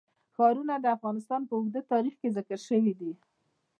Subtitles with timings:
[0.33, 3.11] ښارونه د افغانستان په اوږده تاریخ کې ذکر شوی دی.